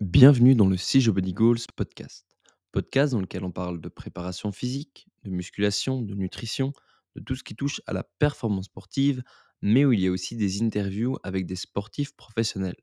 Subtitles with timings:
[0.00, 2.26] Bienvenue dans le Si Body Goals podcast.
[2.72, 6.72] Podcast dans lequel on parle de préparation physique, de musculation, de nutrition,
[7.14, 9.22] de tout ce qui touche à la performance sportive,
[9.62, 12.76] mais où il y a aussi des interviews avec des sportifs professionnels.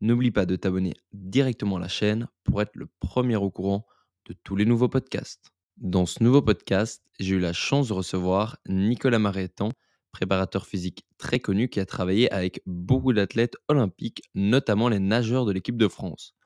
[0.00, 3.84] N'oublie pas de t'abonner directement à la chaîne pour être le premier au courant
[4.26, 5.50] de tous les nouveaux podcasts.
[5.76, 9.70] Dans ce nouveau podcast, j'ai eu la chance de recevoir Nicolas Marétan,
[10.12, 15.52] préparateur physique très connu qui a travaillé avec beaucoup d'athlètes olympiques, notamment les nageurs de
[15.52, 16.36] l'équipe de France.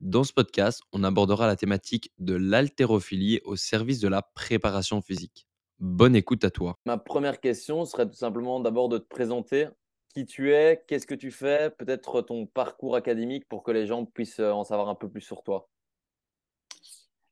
[0.00, 5.48] Dans ce podcast, on abordera la thématique de l'haltérophilie au service de la préparation physique.
[5.80, 6.76] Bonne écoute à toi.
[6.84, 9.66] Ma première question serait tout simplement d'abord de te présenter
[10.14, 14.04] qui tu es, qu'est-ce que tu fais, peut-être ton parcours académique pour que les gens
[14.04, 15.68] puissent en savoir un peu plus sur toi.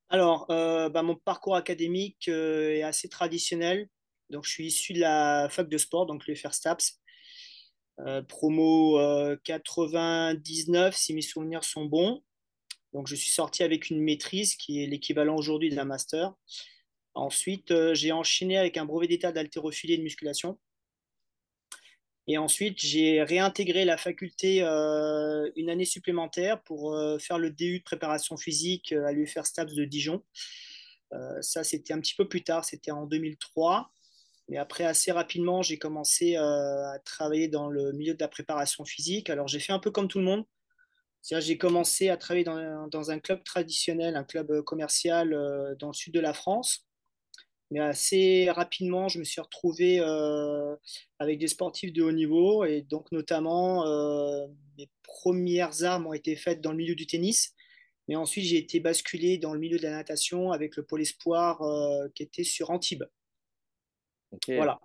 [0.09, 3.89] Alors, euh, bah, mon parcours académique euh, est assez traditionnel.
[4.31, 7.01] Donc, je suis issu de la fac de sport, donc le FRSTAPS.
[8.01, 8.99] Euh, promo
[9.45, 12.23] 99, si mes souvenirs sont bons.
[12.97, 16.33] Donc, je suis sorti avec une maîtrise qui est l'équivalent aujourd'hui d'un master.
[17.13, 20.59] Ensuite, j'ai enchaîné avec un brevet d'état d'haltérophilie et de musculation.
[22.27, 27.81] Et ensuite, j'ai réintégré la faculté euh, une année supplémentaire pour euh, faire le DU
[27.81, 30.25] de préparation physique euh, à l'UFR STAPS de Dijon.
[31.43, 33.91] ça, c'était un petit peu plus tard, c'était en 2003.
[34.49, 39.29] Mais après, assez rapidement, j'ai commencé à travailler dans le milieu de la préparation physique.
[39.29, 40.47] Alors, j'ai fait un peu comme tout le monde.
[41.31, 45.31] J'ai commencé à travailler dans, dans, un club traditionnel, un club commercial
[45.79, 46.87] dans le sud de la France.
[47.71, 50.77] Mais assez rapidement, je me suis retrouvé euh,
[51.19, 52.65] avec des sportifs de haut niveau.
[52.65, 54.47] Et donc, notamment, euh,
[54.79, 57.55] mes premières armes ont été faites dans le milieu du tennis.
[58.09, 61.61] Mais ensuite, j'ai été basculé dans le milieu de la natation avec le pôle espoir
[61.63, 63.05] euh, qui était sur Antibes.
[64.49, 64.79] Voilà.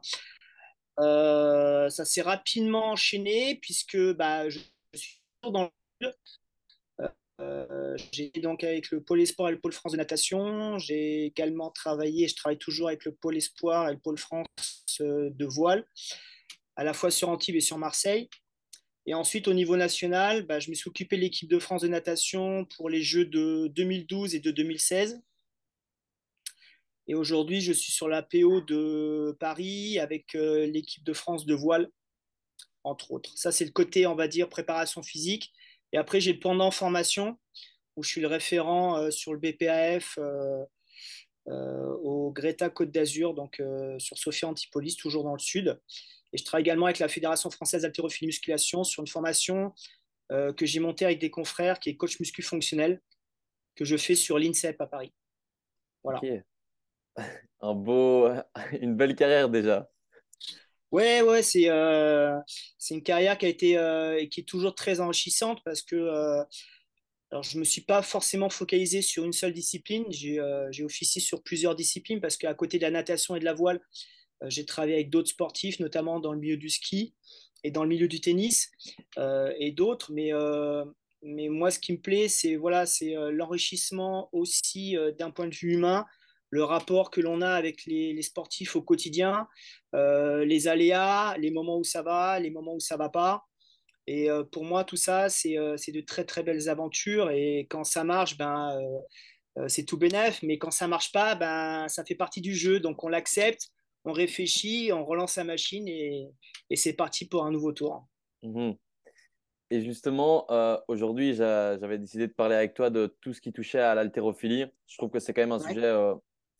[0.97, 4.59] ça s'est rapidement enchaîné puisque bah, je,
[4.93, 5.69] je suis toujours dans le
[7.41, 10.77] euh, j'ai donc avec le pôle espoir et le pôle France de natation.
[10.77, 14.47] J'ai également travaillé, je travaille toujours avec le pôle espoir et le pôle France
[15.01, 15.85] euh, de voile,
[16.75, 18.29] à la fois sur Antibes et sur Marseille.
[19.07, 21.87] Et ensuite, au niveau national, bah, je me suis occupé de l'équipe de France de
[21.87, 25.21] natation pour les Jeux de 2012 et de 2016.
[27.07, 31.55] Et aujourd'hui, je suis sur la PO de Paris avec euh, l'équipe de France de
[31.55, 31.89] voile,
[32.83, 33.35] entre autres.
[33.35, 35.51] Ça, c'est le côté, on va dire, préparation physique.
[35.93, 37.37] Et après, j'ai pendant formation,
[37.95, 40.63] où je suis le référent euh, sur le BPAF euh,
[41.47, 43.61] euh, au Greta Côte d'Azur, donc
[43.97, 45.79] sur Sophia Antipolis, toujours dans le sud.
[46.33, 49.73] Et je travaille également avec la Fédération française d'haltérophilie musculation sur une formation
[50.29, 53.01] que j'ai montée avec des confrères, qui est coach muscu fonctionnel,
[53.75, 55.11] que je fais sur l'INSEP à Paris.
[56.05, 56.21] Voilà.
[57.59, 58.29] Un beau,
[58.79, 59.90] une belle carrière déjà.
[60.91, 62.37] Ouais, ouais, c'est euh,
[62.77, 66.43] c'est une carrière qui a été euh, qui est toujours très enrichissante parce que euh,
[67.31, 70.05] alors je me suis pas forcément focalisé sur une seule discipline.
[70.09, 70.39] J'ai
[70.71, 73.81] j'ai officié sur plusieurs disciplines parce qu'à côté de la natation et de la voile,
[74.47, 77.15] j'ai travaillé avec d'autres sportifs, notamment dans le milieu du ski
[77.63, 78.71] et dans le milieu du tennis
[79.17, 80.11] et d'autres.
[80.13, 80.31] Mais
[81.23, 85.73] mais moi, ce qui me plaît, c'est voilà, c'est l'enrichissement aussi d'un point de vue
[85.75, 86.05] humain
[86.51, 89.47] le rapport que l'on a avec les, sportifs au quotidien,
[89.95, 93.45] euh, les aléas, les moments où ça va, les moments où ça va pas.
[94.05, 97.31] Et euh, pour moi, tout ça, euh, c'est de très très belles aventures.
[97.31, 98.77] Et quand ça marche, ben,
[99.67, 100.43] c'est tout bénef.
[100.43, 102.81] Mais quand ça marche pas, ben, ça fait partie du jeu.
[102.81, 103.69] Donc on l'accepte,
[104.03, 106.27] on réfléchit, on relance la machine et,
[106.75, 108.05] c'est parti pour un nouveau tour.
[108.43, 108.71] Mmh
[109.73, 110.47] et justement,
[110.89, 114.65] aujourd'hui, j'avais décidé de parler avec toi de tout ce qui touchait à l'haltérophilie.
[114.85, 115.89] Je trouve que c'est quand même un sujet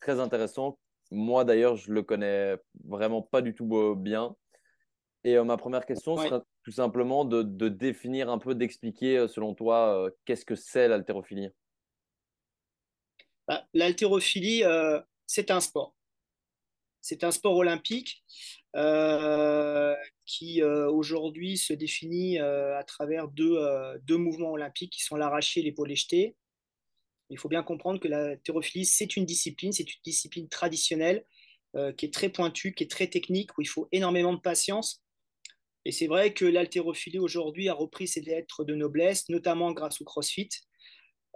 [0.02, 0.78] très intéressant.
[1.10, 4.36] Moi, d'ailleurs, je le connais vraiment pas du tout bien.
[5.24, 9.54] Et euh, ma première question serait tout simplement de, définir un peu, d'expliquer, euh, selon
[9.54, 11.48] toi, euh, qu'est-ce que c'est l'haltérophilie?
[13.46, 14.64] Bah, L'haltérophilie,
[15.26, 15.94] c'est un sport.
[17.00, 18.24] C'est un sport olympique
[20.24, 23.58] qui aujourd'hui se définit à travers deux,
[24.02, 26.36] deux, mouvements olympiques qui sont l'arraché et l'épaule jetée.
[27.30, 31.24] Il faut bien comprendre que la thérophilie, c'est une discipline, c'est une discipline traditionnelle
[31.74, 35.02] euh, qui est très pointue, qui est très technique, où il faut énormément de patience.
[35.86, 40.04] Et c'est vrai que l'haltérophilie aujourd'hui a repris ses lettres de noblesse, notamment grâce au
[40.04, 40.50] CrossFit.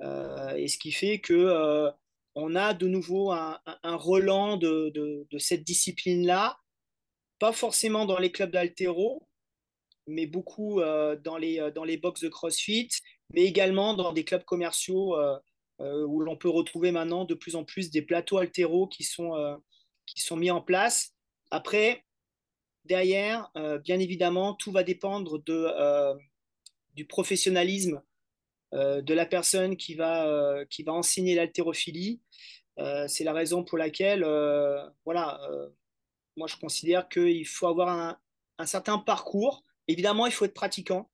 [0.02, 1.90] Euh, et ce qui fait que euh,
[2.34, 6.58] on a de nouveau un, relan de, de, cette discipline-là,
[7.38, 9.26] pas forcément dans les clubs d'haltéro,
[10.06, 12.90] mais beaucoup dans, les, dans les box de CrossFit,
[13.32, 15.16] mais également dans des clubs commerciaux
[15.80, 19.56] où l'on peut retrouver maintenant de plus en plus des plateaux altéraux qui sont, euh,
[20.06, 21.14] qui sont mis en place.
[21.50, 22.04] Après,
[22.84, 26.16] derrière, euh, bien évidemment, tout va dépendre de,
[26.94, 28.02] du professionnalisme
[28.72, 32.20] de la personne qui va, qui va enseigner l'haltérophilie.
[33.06, 34.22] c'est la raison pour laquelle,
[35.04, 35.40] voilà,
[36.36, 38.18] moi je considère qu'il faut avoir un,
[38.58, 39.64] un certain parcours.
[39.88, 41.08] Évidemment, il faut être pratiquant.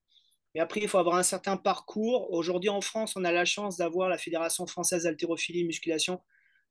[0.54, 2.30] Mais après, il faut avoir un certain parcours.
[2.32, 6.20] Aujourd'hui, en France, on a la chance d'avoir la Fédération française d'haltérophilie et musculation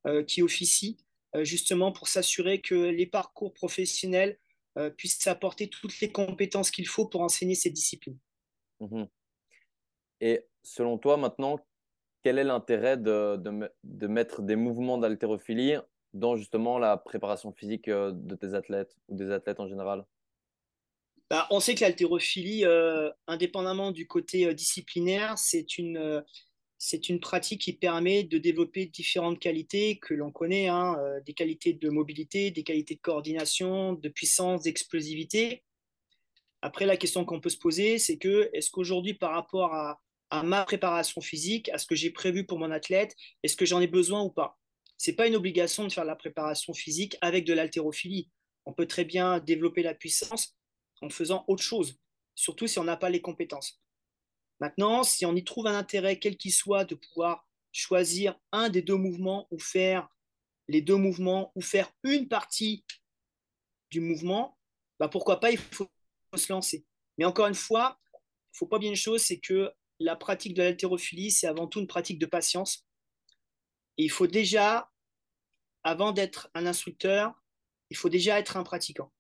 [0.08, 0.98] euh, qui officie
[1.36, 4.40] euh, justement pour s'assurer que les parcours professionnels
[4.78, 8.18] euh, puissent apporter toutes les compétences qu'il faut pour enseigner ces disciplines.
[8.80, 9.08] Mhm.
[10.22, 11.60] Et selon toi, maintenant,
[12.24, 15.76] quel est l'intérêt de, de, de, mettre des mouvements d'haltérophilie
[16.14, 20.06] dans justement la préparation physique de tes athlètes ou des athlètes en général?
[21.32, 26.20] Bah, on sait que l'haltérophilie, euh, indépendamment du côté euh, disciplinaire, c'est une, euh,
[27.08, 31.90] une pratique qui permet de développer différentes qualités que l'on connaît, hein, des qualités de
[31.90, 35.64] mobilité, des qualités de coordination, de puissance, d'explosivité.
[36.62, 40.02] Après, la question qu'on peut se poser, c'est que est-ce qu'aujourd'hui, par rapport à,
[40.32, 43.80] à, ma préparation physique, à ce que j'ai prévu pour mon athlète, est-ce que j'en
[43.80, 44.60] ai besoin ou pas?
[44.98, 48.30] C'est pas une obligation de faire la préparation physique avec de l'haltérophilie.
[48.66, 50.58] On peut très bien développer la puissance
[51.02, 52.00] en faisant autre chose,
[52.36, 53.82] surtout si on n'a pas les compétences.
[54.60, 58.82] Maintenant, si on y trouve un intérêt, quel qu'il soit, de pouvoir choisir un des
[58.82, 60.08] deux mouvements ou faire
[60.68, 62.86] les deux mouvements ou faire une partie
[63.90, 64.58] du mouvement,
[65.00, 65.88] bah pourquoi pas, il faut
[66.36, 66.86] se lancer.
[67.18, 70.54] Mais encore une fois, il ne faut pas bien une chose, c'est que la pratique
[70.54, 72.86] de l'haltérophilie, c'est avant tout une pratique de patience.
[73.98, 74.92] Et il faut déjà,
[75.84, 77.34] avant d'être un instructeur,
[77.90, 79.12] il faut déjà être un pratiquant.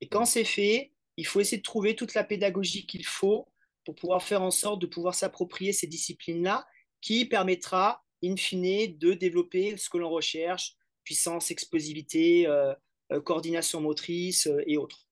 [0.00, 3.46] Et quand c'est fait, il faut essayer de trouver toute la pédagogie qu'il faut
[3.84, 6.66] pour pouvoir faire en sorte de pouvoir s'approprier ces disciplines-là,
[7.00, 10.74] qui permettra, in fine, de développer ce que l'on recherche,
[11.04, 12.74] puissance, explosivité, euh,
[13.12, 15.06] euh, coordination motrice euh, et autres.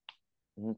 [0.56, 0.72] Mmh.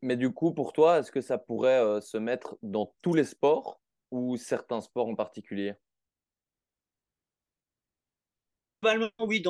[0.00, 3.80] mais du coup, pour toi, est-ce que ça pourrait se mettre dans tous les sports
[4.10, 5.74] ou certains sports en particulier?
[8.82, 9.42] Globalement, oui.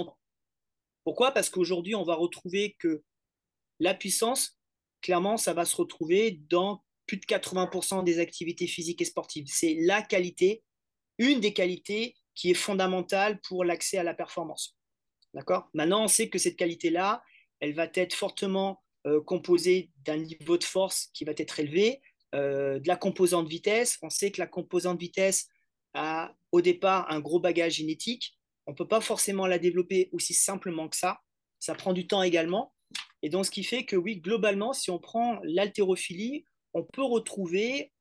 [1.05, 1.33] Pourquoi?
[1.33, 3.03] Parce qu'aujourd'hui, on va retrouver que
[3.79, 4.59] la puissance,
[5.03, 9.47] clairement, ça va se retrouver dans plus de 80% des activités physiques et sportives.
[9.49, 10.63] C'est la qualité,
[11.19, 14.79] une des qualités qui est fondamentale pour l'accès à la performance.
[15.35, 15.69] D'accord?
[15.75, 17.23] Maintenant, on sait que cette qualité-là,
[17.61, 22.01] elle va être fortement euh, composée d'un niveau de force qui va être élevé,
[22.35, 23.99] euh, de la composante vitesse.
[24.03, 25.49] On sait que la composante vitesse
[25.95, 28.39] a au départ un gros bagage génétique.
[28.67, 31.21] On ne peut pas forcément la développer aussi simplement que ça.
[31.59, 32.73] Ça prend du temps également.
[33.23, 37.93] Et donc, ce qui fait que oui, globalement, si on prend l'haltérophilie, on peut retrouver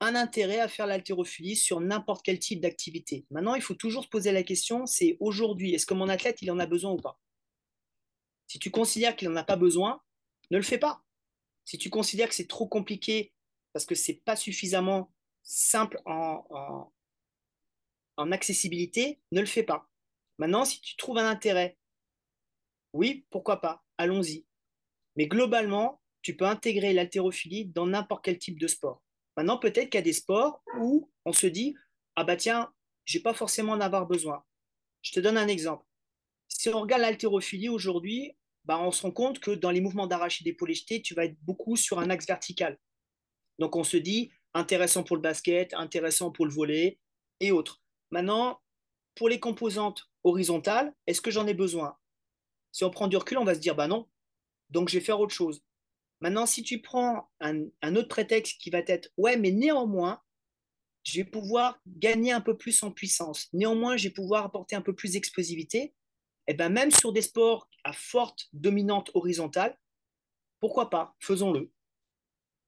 [0.00, 3.26] un intérêt à faire l'haltérophilie sur n'importe quel type d'activité.
[3.30, 6.50] Maintenant, il faut toujours se poser la question, c'est aujourd'hui, est-ce que mon athlète, il
[6.50, 7.20] en a besoin ou pas?
[8.46, 10.02] Si tu considères qu'il n'en a pas besoin,
[10.50, 11.04] ne le fais pas.
[11.64, 13.32] Si tu considères que c'est trop compliqué
[13.72, 16.90] parce que c'est pas suffisamment simple en,
[18.32, 19.88] accessibilité, ne le fais pas.
[20.38, 21.78] Maintenant, si tu trouves un intérêt,
[22.92, 23.84] oui, pourquoi pas?
[24.00, 24.46] Allons-y.
[25.16, 29.02] Mais globalement, tu peux intégrer l'haltérophilie dans n'importe quel type de sport.
[29.36, 31.74] Maintenant, peut-être qu'il y a des sports où on se dit
[32.16, 32.72] Ah bah tiens,
[33.04, 34.44] j'ai pas forcément en avoir besoin.
[35.02, 35.86] Je te donne un exemple.
[36.48, 38.32] Si on regarde l'haltérophilie aujourd'hui,
[38.64, 41.36] bah on se rend compte que dans les mouvements d'arraché d'épaule jeté, tu vas être
[41.42, 42.78] beaucoup sur un axe vertical.
[43.58, 46.98] Donc on se dit intéressant pour le basket, intéressant pour le volet
[47.40, 47.82] et autres.
[48.10, 48.60] Maintenant,
[49.14, 51.96] pour les composantes horizontales, est-ce que j'en ai besoin?
[52.72, 54.08] Si on prend du recul, on va se dire, bah non,
[54.70, 55.62] donc je vais faire autre chose.
[56.20, 57.64] Maintenant, si tu prends un,
[57.96, 60.20] autre prétexte qui va être, ouais, mais néanmoins,
[61.02, 63.48] je vais pouvoir gagner un peu plus en puissance.
[63.54, 65.94] Néanmoins, je vais pouvoir apporter un peu plus d'explosivité.
[66.46, 69.78] Et eh ben même sur des sports à forte dominante horizontale,
[70.58, 71.14] pourquoi pas?
[71.20, 71.70] Faisons-le.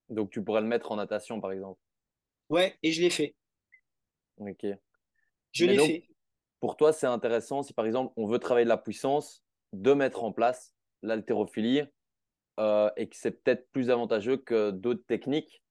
[0.09, 1.80] Donc tu pourrais le mettre en natation, par exemple.
[2.49, 3.35] Ouais, et je l'ai fait.
[4.38, 4.66] Ok.
[5.52, 6.09] Je l'ai fait.
[6.61, 9.42] Pour toi, c'est intéressant si par exemple on veut travailler de la puissance,
[9.73, 11.83] de mettre en place l'haltérophilie
[12.61, 15.62] euh, et que c'est peut-être plus avantageux que d'autres techniques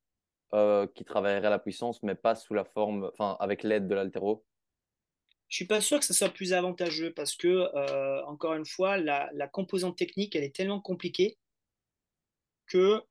[0.53, 4.43] euh, qui travailleraient la puissance, mais pas sous la forme, enfin, avec l'aide de l'haltéro
[5.47, 8.97] Je suis pas sûr que ce soit plus avantageux parce que, euh, encore une fois,
[8.97, 11.37] la, composante technique, elle est tellement compliquée
[12.67, 13.01] que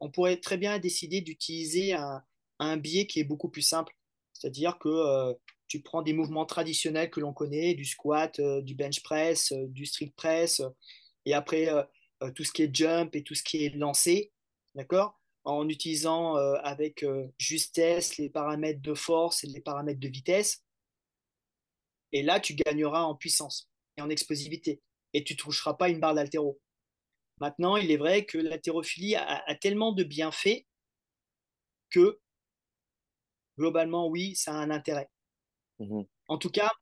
[0.00, 2.22] on pourrait très bien décider d'utiliser un,
[2.58, 3.94] un biais qui est beaucoup plus simple.
[4.34, 5.34] C'est-à-dire que
[5.68, 9.66] tu prends des mouvements traditionnels que l'on connaît, du squat, euh, du bench press, euh,
[9.68, 10.62] du street press,
[11.24, 14.32] et après euh, tout ce qui est jump et tout ce qui est lancé,
[14.74, 15.20] d'accord?
[15.44, 17.04] En utilisant avec
[17.38, 20.64] justesse les paramètres de force et les paramètres de vitesse.
[22.10, 24.82] Et là, tu gagneras en puissance et en explosivité.
[25.12, 26.60] Et tu ne toucheras pas une barre d'altéro.
[27.38, 30.66] Maintenant, il est vrai que l'haltérophilie a, a, tellement de bienfaits
[31.90, 32.18] que
[33.56, 35.08] globalement, oui, ça a un intérêt.
[35.78, 36.72] Mmh en tout cas,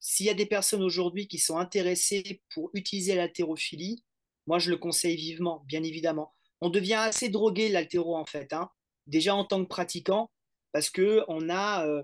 [0.00, 4.02] s'il y a des personnes aujourd'hui qui sont intéressées pour utiliser l'haltérophilie,
[4.46, 6.34] moi, je le conseille vivement, bien évidemment.
[6.62, 8.54] On devient assez drogué l'haltéro, en fait.
[8.54, 8.70] Hein.
[9.06, 10.30] Déjà en tant que pratiquant,
[10.72, 11.86] parce que on a.
[11.86, 12.02] Euh,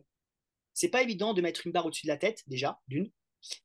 [0.75, 3.11] c'est pas évident de mettre une barre au-dessus de la tête, déjà, d'une.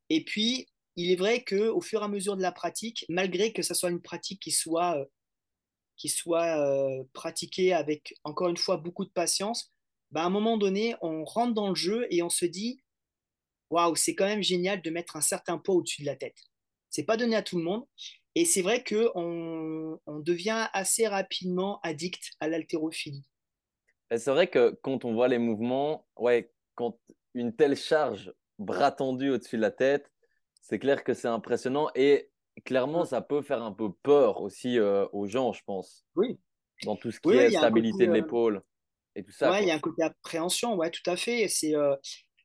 [0.09, 3.63] Et puis, il est vrai qu'au fur et à mesure de la pratique, malgré que
[3.63, 5.05] ce soit une pratique qui soit, euh,
[5.97, 9.73] qui soit euh, pratiquée avec, encore une fois, beaucoup de patience,
[10.11, 12.81] bah, à un moment donné, on rentre dans le jeu et on se dit
[13.69, 16.37] waouh, c'est quand même génial de mettre un certain poids au-dessus de la tête.
[16.89, 17.85] C'est pas donné à tout le monde.
[18.35, 23.27] Et c'est vrai qu'on on devient assez rapidement addict à l'haltérophilie.
[24.15, 26.99] C'est vrai que quand on voit les mouvements, ouais, quand
[27.33, 30.11] une telle charge, bras tendu au-dessus de la tête,
[30.61, 31.89] c'est clair que c'est impressionnant.
[31.95, 32.31] Et
[32.65, 36.05] clairement, ça peut faire un peu peur aussi euh, aux gens, je pense.
[36.15, 36.39] Oui.
[36.83, 38.63] Dans tout ce qui est stabilité de euh, l'épaule
[39.15, 39.51] et tout ça.
[39.51, 41.47] Oui, il y a un côté appréhension, ouais, tout à fait.
[41.47, 41.95] C'est euh,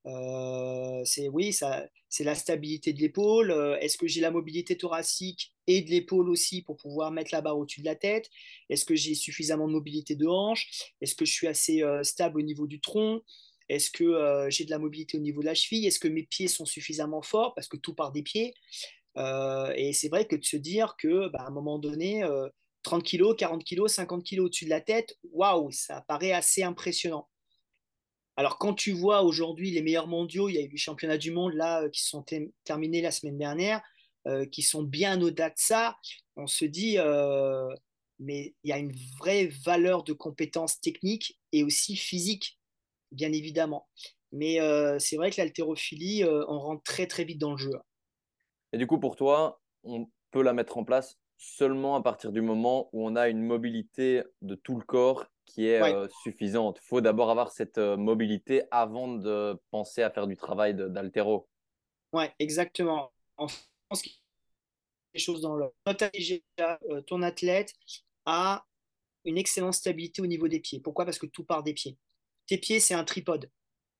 [0.06, 3.50] euh, c'est oui, ça, c'est la stabilité de l'épaule.
[3.50, 7.40] Euh, est-ce que j'ai la mobilité thoracique et de l'épaule aussi pour pouvoir mettre la
[7.40, 8.28] barre au-dessus de la tête?
[8.68, 10.68] Est-ce que j'ai suffisamment de mobilité de hanche?
[11.00, 13.22] Est-ce que je suis assez euh, stable au niveau du tronc?
[13.70, 15.86] Est-ce que j'ai de la mobilité au niveau de la cheville?
[15.86, 17.54] Est-ce que mes pieds sont suffisamment forts?
[17.54, 18.52] Parce que tout part des pieds.
[19.16, 22.22] et c'est vrai que de se dire que, bah, à un moment donné,
[22.84, 27.28] 30 kg, 40 kg, 50 kg au-dessus de la tête, waouh, ça paraît assez impressionnant.
[28.36, 31.30] Alors, quand tu vois aujourd'hui les meilleurs mondiaux, il y a eu les championnats du
[31.30, 32.24] monde là euh, qui sont
[32.64, 33.80] terminés la semaine dernière,
[34.26, 35.96] euh, qui sont bien au-delà de ça,
[36.36, 37.68] on se dit, euh,
[38.18, 42.58] mais il y a une vraie valeur de compétences techniques et aussi physiques,
[43.12, 43.88] bien évidemment.
[44.32, 44.58] Mais
[44.98, 47.70] c'est vrai que l'haltérophilie, on rentre très très vite dans le jeu.
[48.72, 52.40] Et du coup, pour toi, on peut la mettre en place seulement à partir du
[52.40, 56.78] moment où on a une mobilité de tout le corps qui est euh, suffisante.
[56.82, 61.48] Il faut d'abord avoir cette euh, mobilité avant de penser à faire du travail d'altéro.
[62.12, 63.12] Oui, exactement.
[63.36, 64.02] En France,
[65.12, 65.66] des choses dans le.
[65.86, 67.72] Euh, ton athlète
[68.24, 68.64] a
[69.24, 70.80] une excellente stabilité au niveau des pieds.
[70.80, 71.04] Pourquoi?
[71.04, 71.98] Parce que tout part des pieds.
[72.46, 73.50] Tes pieds, c'est un tripode.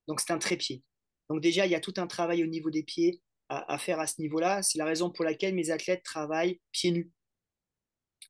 [0.06, 0.82] Donc, c'est un trépied.
[1.28, 4.00] Donc, déjà, il y a tout un travail au niveau des pieds à, à faire
[4.00, 4.62] à ce niveau-là.
[4.62, 7.10] C'est la raison pour laquelle mes athlètes travaillent pieds nus.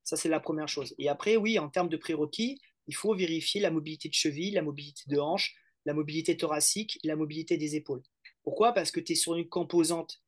[0.03, 0.95] Ça, c'est la première chose.
[0.99, 4.63] Et après, oui, en termes de prérequis, il faut vérifier la mobilité de cheville, la
[4.63, 8.03] mobilité de hanche, la mobilité thoracique, la mobilité des épaules.
[8.43, 8.73] Pourquoi?
[8.73, 10.23] Parce que tu es sur une composante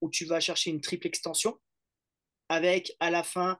[0.00, 1.58] où tu vas chercher une triple extension
[2.48, 3.58] avec à la fin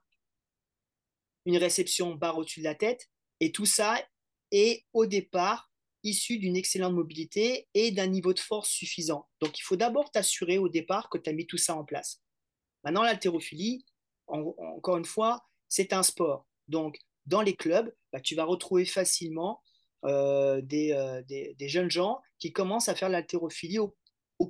[1.45, 3.09] une réception barre au-dessus de la tête.
[3.41, 4.03] Et tout ça
[4.51, 5.71] est au départ
[6.03, 9.29] issu d'une excellente mobilité et d'un niveau de force suffisant.
[9.41, 12.23] Donc il faut d'abord t'assurer au départ que tu as mis tout ça en place.
[12.85, 13.85] Maintenant, l'haltérophilie,
[14.27, 16.47] encore une fois, c'est un sport.
[16.69, 19.63] Donc dans les clubs, bah, tu vas retrouver facilement
[20.05, 23.97] euh, euh, des, jeunes gens qui commencent à faire l'haltérophilie au,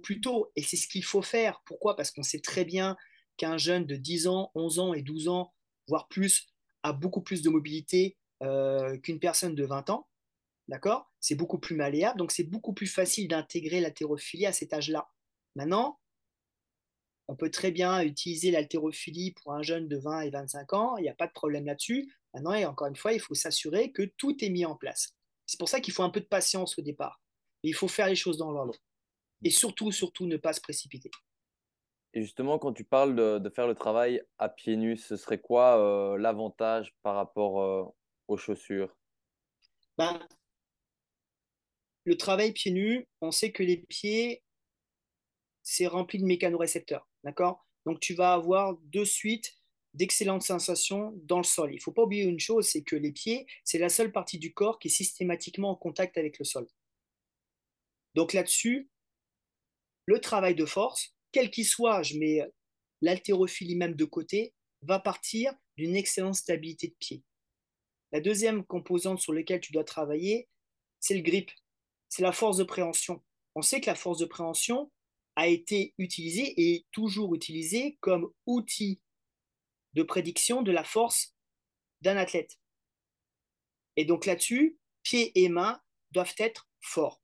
[0.02, 0.50] plus tôt.
[0.56, 1.62] Et c'est ce qu'il faut faire.
[1.64, 1.96] Pourquoi?
[1.96, 2.96] Parce qu'on sait très bien
[3.36, 5.52] qu'un jeune de 10 ans, 11 ans et 12 ans,
[5.88, 6.46] voire plus,
[6.82, 10.08] a beaucoup plus de mobilité euh, qu'une personne de 20 ans.
[10.68, 11.10] D'accord?
[11.20, 15.08] C'est beaucoup plus malléable, donc c'est beaucoup plus facile d'intégrer l'haltérophilie à cet âge-là.
[15.54, 16.00] Maintenant,
[17.28, 21.02] on peut très bien utiliser l'haltérophilie pour un jeune de 20 et 25 ans, il
[21.02, 22.12] n'y a pas de problème là-dessus.
[22.34, 25.14] Maintenant, et encore une fois, il faut s'assurer que tout est mis en place.
[25.46, 27.20] C'est pour ça qu'il faut un peu de patience au départ.
[27.62, 28.74] il faut faire les choses dans l'ordre.
[29.42, 31.10] Et surtout, surtout, ne pas se précipiter.
[32.14, 35.78] Et justement, quand tu parles de, faire le travail à pieds nus, ce serait quoi
[35.78, 37.84] euh, l'avantage par rapport euh,
[38.28, 38.96] aux chaussures?
[39.98, 40.18] Ben,
[42.04, 44.42] Le travail pieds nus, on sait que les pieds,
[45.68, 47.08] c'est rempli de mécanorécepteurs.
[47.24, 47.66] D'accord?
[47.86, 49.52] Donc, tu vas avoir de suite
[49.94, 51.72] d'excellentes sensations dans le sol.
[51.72, 54.38] Il ne faut pas oublier une chose, c'est que les pieds, c'est la seule partie
[54.38, 56.68] du corps qui est systématiquement en contact avec le sol.
[58.14, 58.88] Donc là-dessus,
[60.04, 62.42] le travail de force, quel qu'il soit, je mets
[63.00, 67.24] l'haltérophilie même de côté, va partir d'une excellente stabilité de pied.
[68.12, 70.48] La deuxième composante sur laquelle tu dois travailler,
[71.00, 71.50] c'est le grip,
[72.08, 73.24] c'est la force de préhension.
[73.56, 74.92] On sait que la force de préhension
[75.36, 79.00] a été utilisée et toujours utilisée comme outil
[79.92, 81.34] de prédiction de la force
[82.00, 82.58] d'un athlète.
[83.96, 85.80] Et donc là-dessus, pieds et mains
[86.12, 87.22] doivent être forts.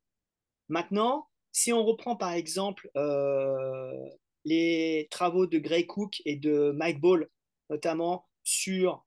[0.69, 4.09] Maintenant, si on reprend par exemple euh,
[4.45, 7.28] les travaux de Gray Cook et de Mike Ball,
[7.69, 9.07] notamment sur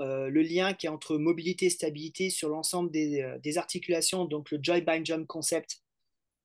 [0.00, 4.24] euh, le lien qui est entre mobilité et stabilité sur l'ensemble des, euh, des, articulations,
[4.24, 5.82] donc le joy bind jump concept,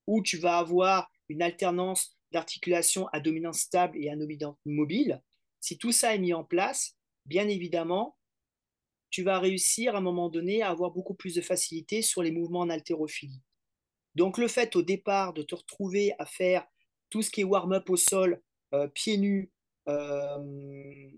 [0.06, 5.22] où tu vas avoir une alternance d'articulation à dominance stable et à dominance mobile,
[5.60, 8.16] si tout ça est mis en place, bien évidemment,
[9.10, 12.30] tu vas réussir à un moment donné à avoir beaucoup plus de facilité sur les
[12.30, 13.42] mouvements en haltérophilie.
[14.14, 16.66] Donc le fait au départ de te retrouver à faire
[17.10, 18.42] tout ce qui est warm-up au sol,
[18.74, 19.50] euh, pieds nus,
[19.88, 21.10] euh,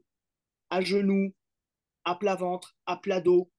[0.71, 1.35] à genoux,
[2.05, 3.51] à plat ventre, à plat dos,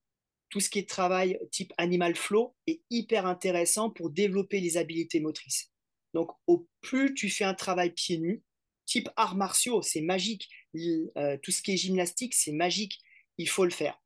[0.49, 5.19] tout ce qui est travail type animal flow est hyper intéressant pour développer les habiletés
[5.19, 5.70] motrices.
[6.13, 8.43] Donc au plus tu fais un travail pieds nus,
[8.85, 10.49] type arts martiaux, c'est magique.
[10.75, 12.99] Euh, tout ce qui est gymnastique, c'est magique.
[13.37, 14.01] Il faut le faire.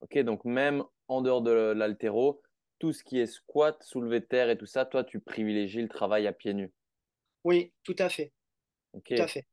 [0.00, 2.40] Ok, donc même en dehors de l'altéro,
[2.78, 5.88] tout ce qui est squat, soulevé de terre et tout ça, toi, tu privilégies le
[5.88, 6.72] travail à pieds nus.
[7.44, 8.32] Oui, tout à fait.
[8.92, 9.46] Tout à fait.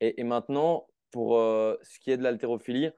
[0.00, 2.90] Et, maintenant, pour euh, ce qui est de l'haltérophilie,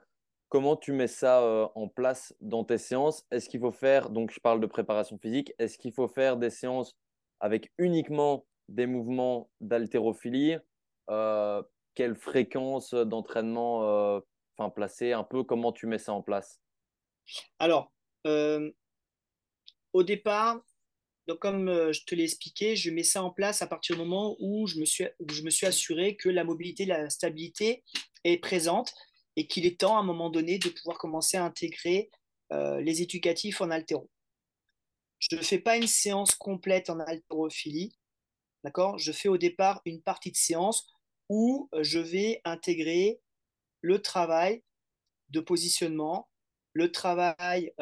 [0.48, 3.24] comment tu mets ça euh, en place dans tes séances?
[3.30, 6.50] Est-ce qu'il faut faire, donc je parle de préparation physique, est-ce qu'il faut faire des
[6.50, 6.94] séances
[7.40, 10.56] avec uniquement des mouvements d'haltérophilie
[11.11, 11.62] euh,
[11.94, 14.20] Quelle fréquence d'entraînement
[14.56, 16.61] enfin, placer Un peu comment tu mets ça en place?
[17.59, 17.92] Alors,
[19.92, 20.61] au départ,
[21.26, 24.02] donc comme euh, je te l'ai expliqué, je mets ça en place à partir du
[24.02, 27.85] moment où je me suis, je me suis assuré que la mobilité, la stabilité
[28.25, 28.92] est présente
[29.37, 32.11] et qu'il est temps à un moment donné de pouvoir commencer à intégrer
[32.52, 34.11] euh, les éducatifs en altéro.
[35.20, 37.94] Je ne fais pas une séance complète en haltérophilie,
[38.64, 38.98] d'accord?
[38.98, 40.88] Je fais au départ une partie de séance
[41.28, 43.20] où euh, je vais intégrer
[43.82, 44.64] le travail
[45.28, 46.28] de positionnement,
[46.72, 47.72] le travail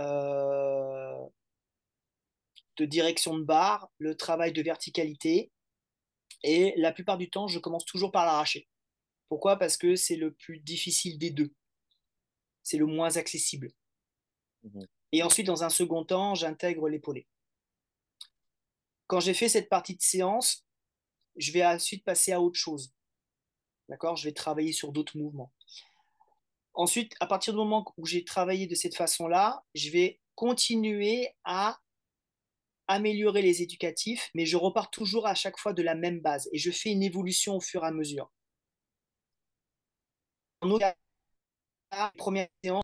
[2.78, 5.50] de direction de barre, le travail de verticalité.
[6.44, 8.68] Et la plupart du temps, je commence toujours par l'arracher.
[9.28, 9.56] Pourquoi?
[9.56, 11.52] Parce que c'est le plus difficile des deux.
[12.62, 13.72] C'est le moins accessible.
[14.62, 14.86] Mhm.
[15.12, 17.26] Et ensuite, dans un second temps, j'intègre l'épaulé.
[19.06, 20.66] Quand j'ai fait cette partie de séance,
[21.36, 22.92] je vais ensuite passer à autre chose.
[23.88, 24.16] D'accord?
[24.16, 25.52] Je vais travailler sur d'autres mouvements.
[26.74, 31.80] Ensuite, à partir du moment où j'ai travaillé de cette façon-là, je vais continuer à
[32.86, 36.58] améliorer les éducatifs, mais je repars toujours à chaque fois de la même base et
[36.58, 38.30] je fais une évolution au fur et à mesure.
[40.60, 40.78] En
[42.16, 42.82] première séance,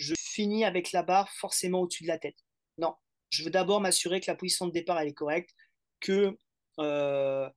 [0.00, 2.38] je finis avec la barre forcément au-dessus de la tête.
[2.78, 2.94] Non,
[3.28, 5.54] je veux d'abord m'assurer que la position de départ est correcte,
[6.00, 6.36] que
[6.78, 7.48] euh,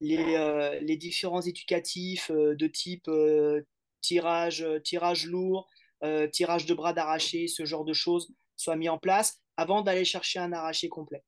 [0.00, 3.10] les, euh, les, différents éducatifs euh, de type
[4.00, 5.68] tirage, tirage lourd,
[6.32, 10.38] tirage de bras d'arraché, ce genre de choses soient mis en place avant d'aller chercher
[10.38, 11.24] un arraché complet.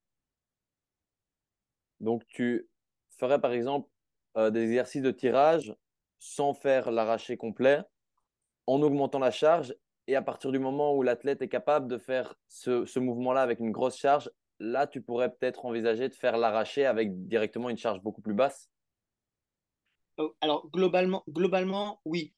[1.98, 2.68] Donc, tu
[3.18, 3.90] ferais par exemple
[4.36, 5.74] des exercices de tirage
[6.20, 7.80] sans faire l'arraché complet,
[8.68, 9.74] en augmentant la charge.
[10.10, 13.70] Et à partir du moment où l'athlète est capable de faire ce, mouvement-là avec une
[13.70, 18.20] grosse charge, là, tu pourrais peut-être envisager de faire l'arraché avec directement une charge beaucoup
[18.20, 18.68] plus basse.
[20.18, 22.34] Euh, alors, globalement, globalement oui.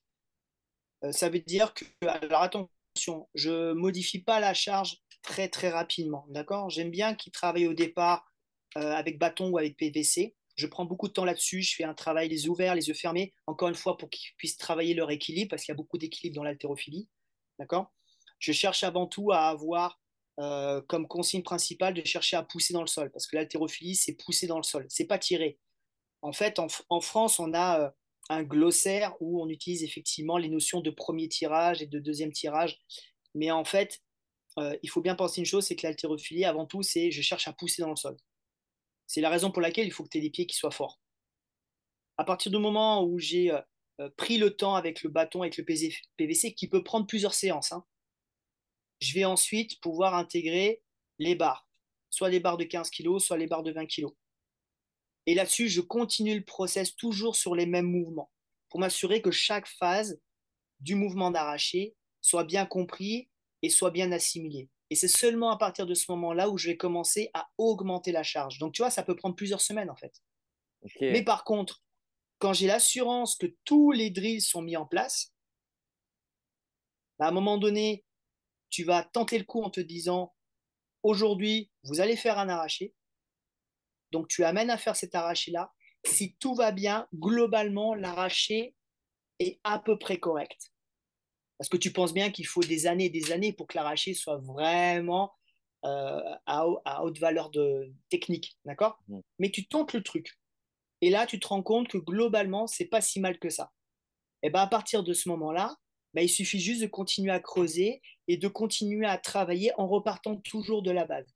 [1.03, 6.27] Euh, ça veut dire que, alors attention, je modifie pas la charge très très rapidement.
[6.29, 6.69] D'accord?
[6.69, 8.31] J'aime bien qu'ils travaillent au départ
[8.77, 10.35] euh, avec bâton ou avec PVC.
[10.57, 11.63] Je prends beaucoup de temps là-dessus.
[11.63, 14.59] Je fais un travail les ouverts, les yeux fermés, encore une fois pour qu'ils puissent
[14.59, 17.09] travailler leur équilibre parce qu'il y a beaucoup d'équilibre dans l'haltérophilie.
[17.63, 17.93] D'accord?
[18.41, 20.01] Je cherche avant tout à avoir
[20.41, 24.15] euh, comme consigne principale de chercher à pousser dans le sol parce que l'haltérophilie, c'est
[24.15, 25.61] pousser dans le sol, c'est pas tirer.
[26.23, 27.91] En fait, en, France, on a euh,
[28.31, 32.81] un glossaire où on utilise effectivement les notions de premier tirage et de deuxième tirage.
[33.37, 34.01] Mais en fait,
[34.59, 37.47] euh, il faut bien penser une chose, c'est que l'haltérophilie, avant tout, c'est je cherche
[37.47, 38.17] à pousser dans le sol.
[39.07, 41.01] C'est la raison pour laquelle il faut que tu aies des pieds qui soient forts.
[42.19, 43.57] À partir du moment où j'ai
[44.11, 47.85] pris le temps avec le bâton, avec le PVC, qui peut prendre plusieurs séances, hein,
[49.01, 50.83] je vais ensuite pouvoir intégrer
[51.19, 51.69] les barres,
[52.11, 54.07] soit les barres de 15 kg, soit les barres de 20 kg.
[55.27, 58.31] Et là-dessus, je continue le process toujours sur les mêmes mouvements
[58.69, 60.21] pour m'assurer que chaque phase
[60.81, 63.29] du mouvement d'arraché soit bien compris
[63.63, 64.69] et soit bien assimilé.
[64.91, 68.23] Et c'est seulement à partir de ce moment-là où je vais commencer à augmenter la
[68.23, 68.59] charge.
[68.59, 70.23] Donc, tu vois, ça peut prendre plusieurs semaines en fait.
[71.01, 71.83] Mais par contre,
[72.43, 75.33] quand j'ai l'assurance que tous les drills sont mis en place,
[77.21, 78.05] à un moment donné,
[78.69, 80.35] tu vas tenter le coup en te disant
[81.05, 82.95] aujourd'hui, vous allez faire un arraché.
[84.11, 85.73] Donc, tu amènes à faire cet arraché-là.
[86.05, 88.75] Si tout va bien, globalement, l'arraché
[89.39, 90.73] est à peu près correct.
[91.59, 94.15] Parce que tu penses bien qu'il faut des années et des années pour que l'arraché
[94.15, 95.33] soit vraiment
[95.85, 98.99] euh, à, haute valeur de technique, d'accord?
[99.07, 99.21] Mmh.
[99.39, 100.37] Mais tu tentes le truc.
[101.03, 103.73] Et là, tu te rends compte que globalement, c'est pas si mal que ça.
[104.43, 105.77] Et ben à partir de ce moment-là,
[106.15, 110.37] ben, il suffit juste de continuer à creuser et de continuer à travailler en repartant
[110.37, 111.35] toujours de la base.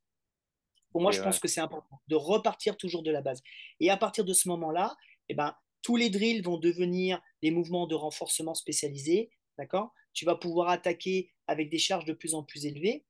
[0.91, 3.41] Pour moi, je pense que c'est important de repartir toujours de la base.
[3.79, 4.95] Et à partir de ce moment-là,
[5.29, 9.93] eh ben, tous les drills vont devenir des mouvements de renforcement spécialisés, d'accord?
[10.13, 13.05] Tu vas pouvoir attaquer avec des charges de plus en plus élevées.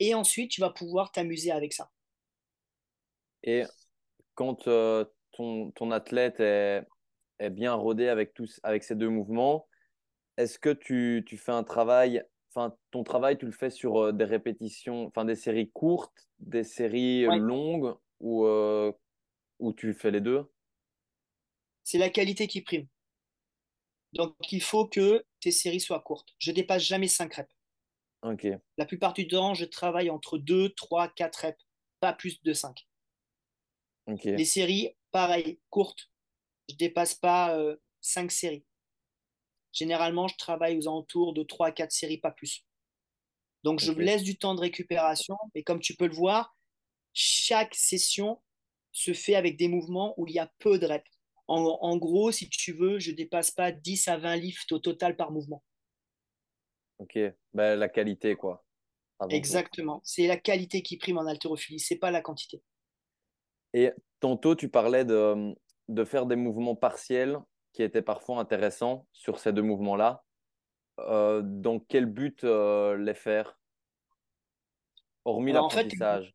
[0.00, 1.90] Et ensuite, tu vas pouvoir t'amuser avec ça.
[3.42, 3.64] Et
[4.34, 5.04] quand euh,
[5.40, 6.82] ton, ton, athlète est,
[7.38, 9.66] est, bien rodé avec, tous, avec ces deux mouvements,
[10.36, 14.12] est-ce que tu, tu, fais un travail, enfin ton travail, tu le fais sur euh,
[14.12, 18.92] des répétitions, enfin des séries courtes, des séries longues ou, euh,
[19.58, 20.44] ou tu fais les deux?
[21.84, 22.86] C'est la qualité qui prime.
[24.12, 26.34] Donc il faut que tes séries soient courtes.
[26.38, 27.54] Je dépasse jamais 5 reps.
[28.22, 28.46] Ok.
[28.76, 31.66] La plupart du temps, je travaille entre 2, 3, 4 reps,
[32.00, 32.86] pas plus de 5.
[34.24, 36.10] Les séries, pareil, courtes.
[36.68, 38.64] Je dépasse pas euh, 5 séries.
[39.72, 42.64] Généralement, je travaille aux alentours de 3 à 4 séries, pas plus.
[43.62, 45.36] Donc, je laisse du temps de récupération.
[45.54, 46.56] Et comme tu peux le voir,
[47.12, 48.40] chaque session
[48.92, 51.10] se fait avec des mouvements où il y a peu de reps.
[51.46, 55.16] En, en gros, si tu veux, je dépasse pas 10 à 20 lifts au total
[55.16, 55.62] par mouvement.
[56.98, 57.18] Ok,
[57.54, 58.64] ben, la qualité, quoi.
[59.28, 60.00] Exactement.
[60.04, 62.62] C'est la qualité qui prime en haltérophilie, c'est pas la quantité.
[63.72, 65.54] Et tantôt, tu parlais de,
[65.88, 67.38] de, faire des mouvements partiels
[67.72, 70.24] qui étaient parfois intéressants sur ces deux mouvements-là.
[71.00, 73.58] Euh, dans quel but euh, les faire?
[75.24, 76.22] Hormis l'apprentissage.
[76.22, 76.34] En fait,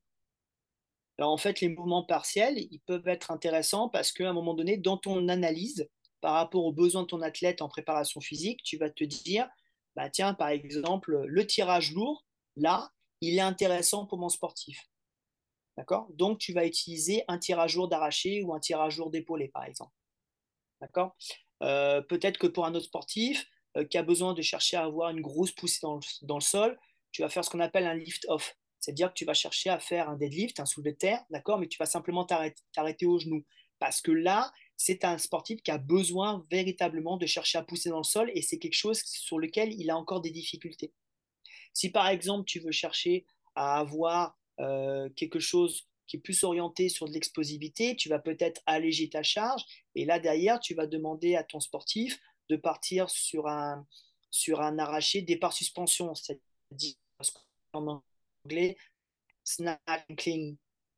[1.17, 4.77] alors en fait, les mouvements partiels, ils peuvent être intéressants parce qu'à un moment donné,
[4.77, 5.87] dans ton analyse,
[6.21, 9.47] par rapport aux besoins de ton athlète en préparation physique, tu vas te dire,
[9.95, 14.89] bah tiens, par exemple, le tirage lourd, là, il est intéressant pour mon sportif.
[15.77, 16.07] D'accord?
[16.13, 19.93] Donc, tu vas utiliser un tirage lourd d'arraché ou un tirage lourd d'épaulé, par exemple.
[20.81, 21.15] D'accord?
[21.63, 23.45] Euh, Peut-être que pour un autre sportif
[23.77, 26.41] euh, qui a besoin de chercher à avoir une grosse poussée dans le, dans le
[26.41, 26.79] sol,
[27.11, 28.55] tu vas faire ce qu'on appelle un lift-off.
[28.79, 31.57] C'est-à-dire que tu vas chercher à faire un deadlift, un soulevé de terre, d'accord?
[31.57, 33.43] Mais tu vas simplement t'arrêter au genou.
[33.79, 37.97] Parce que là, c'est un sportif qui a besoin véritablement de chercher à pousser dans
[37.97, 40.93] le sol et c'est quelque chose sur lequel il a encore des difficultés.
[41.73, 46.89] Si par exemple, tu veux chercher à avoir euh, quelque chose qui est plus orienté
[46.89, 49.63] sur de l'explosivité, tu vas peut-être alléger ta charge.
[49.95, 53.87] Et là, derrière, tu vas demander à ton sportif de partir sur un,
[54.29, 56.95] sur un arraché départ suspension, c'est-à-dire
[57.73, 58.01] en
[58.45, 58.77] anglais,
[59.43, 59.81] snap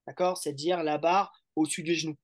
[0.05, 0.37] d'accord?
[0.37, 2.15] C'est-à-dire la barre au-dessus du genou.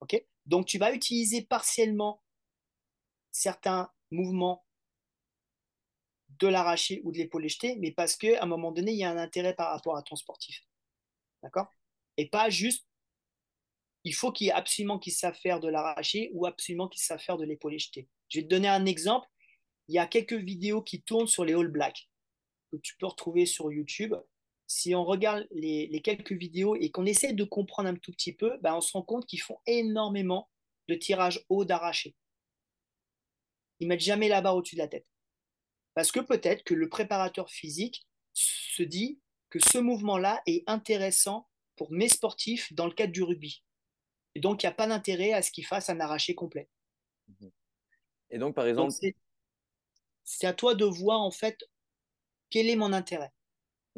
[0.00, 0.24] ok?
[0.46, 2.22] Donc, tu vas utiliser partiellement
[3.30, 4.64] certains mouvements
[6.38, 9.10] de l'arraché ou de l'épaule jetée, mais parce qu'à un moment donné, il y a
[9.10, 10.64] un intérêt par rapport à ton sportif.
[11.42, 11.66] D'accord?
[12.16, 12.86] Et pas juste,
[14.04, 17.44] il faut qu'il absolument qu'il sache faire de l'arraché ou absolument qu'il sache faire de
[17.44, 18.08] l'épaule jetée.
[18.28, 19.28] Je vais te donner un exemple.
[19.88, 22.08] Il y a quelques vidéos qui tournent sur les All Blacks
[22.72, 24.14] que tu peux retrouver sur YouTube.
[24.66, 28.56] Si on regarde les, quelques vidéos et qu'on essaie de comprendre un tout petit peu,
[28.62, 30.48] ben on se rend compte qu'ils font énormément
[30.88, 32.14] de tirages haut d'arraché.
[33.80, 35.06] Ils mettent jamais la barre au-dessus de la tête.
[35.94, 41.92] Parce que peut-être que le préparateur physique se dit que ce mouvement-là est intéressant pour
[41.92, 43.62] mes sportifs dans le cadre du rugby.
[44.34, 46.68] Et donc, il n'y a pas d'intérêt à ce qu'ils fassent un arraché complet.
[48.30, 48.92] Et donc, par exemple.
[50.24, 51.58] C'est à toi de voir, en fait,
[52.48, 53.32] quel est mon intérêt.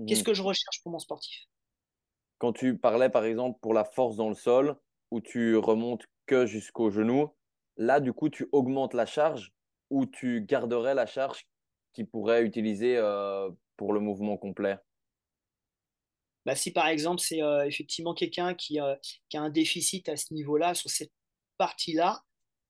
[0.09, 0.27] Qu'est-ce mhm.
[0.27, 1.47] que je recherche pour mon sportif?
[2.39, 4.77] Quand tu parlais, par exemple, pour la force dans le sol,
[5.11, 7.33] où tu remontes que jusqu'au genou,
[7.77, 9.53] là, du coup, tu augmentes la charge
[9.91, 11.47] ou tu garderais la charge
[11.95, 14.77] qui pourrait utiliser euh, pour le mouvement complet?
[16.45, 18.97] Bah, Si par exemple c'est euh, effectivement quelqu'un qui, euh,
[19.31, 21.13] qui, a un déficit à ce niveau-là, sur cette
[21.57, 22.23] partie-là,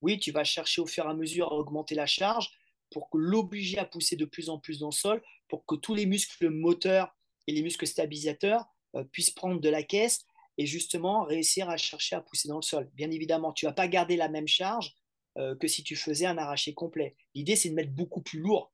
[0.03, 2.51] oui, tu vas chercher au fur et à mesure à augmenter la charge
[2.91, 6.07] pour l'obliger à pousser de plus en plus dans le sol, pour que tous les
[6.07, 8.67] muscles moteurs et les muscles stabilisateurs
[9.11, 10.25] puissent prendre de la caisse
[10.59, 12.89] et justement réussir à chercher à pousser dans le sol.
[12.93, 14.95] Bien évidemment, tu ne vas pas garder la même charge
[15.37, 17.17] que si tu faisais un arraché complet.
[17.35, 18.74] L'idée, c'est de mettre beaucoup plus lourd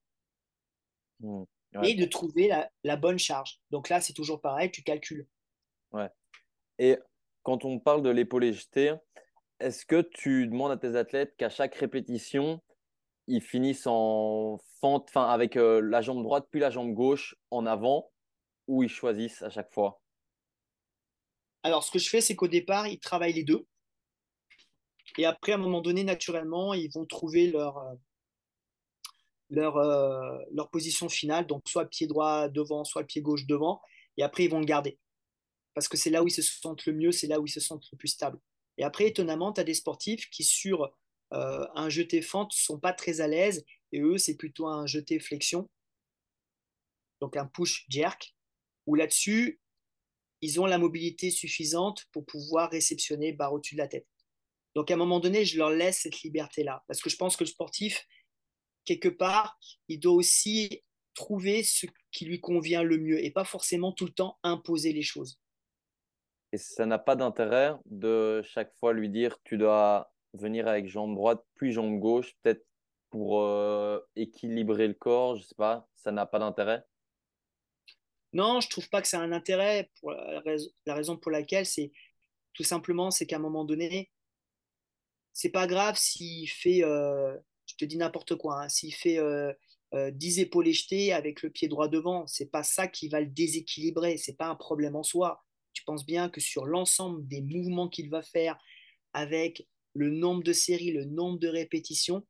[1.20, 1.44] Mmh.
[1.85, 2.50] Et de trouver
[2.83, 3.61] la, bonne charge.
[3.70, 5.26] Donc là, c'est toujours pareil, tu calcules.
[5.92, 6.09] Ouais.
[6.78, 6.98] Et
[7.42, 8.94] quand on parle de l'épaulé jeté,
[9.61, 12.61] est-ce que tu demandes à tes athlètes qu'à chaque répétition,
[13.28, 17.66] ils finissent en fente, enfin avec euh, la jambe droite puis la jambe gauche en
[17.66, 18.11] avant,
[18.66, 20.00] ou ils choisissent à chaque fois?
[21.62, 23.66] Alors, ce que je fais, c'est qu'au départ, ils travaillent les deux.
[25.18, 27.94] Et après, à un moment donné, naturellement, ils vont trouver leur, euh,
[29.51, 33.81] leur, euh, leur position finale, donc soit pied droit devant, soit pied gauche devant,
[34.17, 34.99] et après ils vont le garder.
[35.75, 37.61] Parce que c'est là où ils se sentent le mieux, c'est là où ils se
[37.61, 38.39] sentent le plus stable.
[38.79, 40.91] Et après, étonnamment, tu as des sportifs qui, sur
[41.33, 45.21] euh, un jeté fente, sont pas très à l'aise, et eux, c'est plutôt un jeté
[45.21, 45.69] flexion,
[47.21, 48.35] donc un push jerk,
[48.87, 49.61] où là-dessus,
[50.41, 54.07] ils ont la mobilité suffisante pour pouvoir réceptionner barre au-dessus de la tête.
[54.75, 57.45] Donc à un moment donné, je leur laisse cette liberté-là, parce que je pense que
[57.45, 58.07] le sportif,
[58.90, 60.83] quelque part, il doit aussi
[61.14, 65.03] trouver ce qui lui convient le mieux et pas forcément tout le temps imposer les
[65.03, 65.38] choses.
[66.53, 71.14] Et ça n'a pas d'intérêt de chaque fois lui dire tu dois venir avec jambe
[71.14, 72.66] droite puis jambe gauche, peut-être
[73.11, 76.85] pour euh, équilibrer le corps, je sais pas, ça n'a pas d'intérêt?
[78.33, 79.90] Non, je trouve pas que ça a un intérêt.
[80.00, 81.92] Pour la, raison, pour laquelle c'est
[82.55, 84.11] tout simplement, c'est qu'à un moment donné,
[85.33, 87.37] c'est pas grave s'il fait, euh,
[87.70, 89.52] je te dis n'importe quoi, hein, s'il fait euh,
[89.92, 93.26] 10 euh, épaules jetés avec le pied droit devant, c'est pas ça qui va le
[93.26, 95.44] déséquilibrer, c'est pas un problème en soi.
[95.72, 98.59] Tu penses bien que sur l'ensemble des mouvements qu'il va faire
[99.12, 102.26] avec le nombre de séries, le nombre de répétitions,